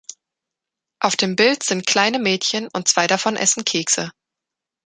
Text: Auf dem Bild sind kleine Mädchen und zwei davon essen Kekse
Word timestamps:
Auf 0.99 1.15
dem 1.15 1.35
Bild 1.35 1.61
sind 1.61 1.85
kleine 1.85 2.17
Mädchen 2.17 2.69
und 2.73 2.87
zwei 2.87 3.05
davon 3.05 3.35
essen 3.35 3.63
Kekse 3.65 4.11